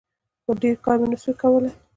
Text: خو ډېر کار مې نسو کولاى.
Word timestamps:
خو 0.43 0.51
ډېر 0.61 0.75
کار 0.85 0.97
مې 1.01 1.07
نسو 1.11 1.31
کولاى. 1.41 1.71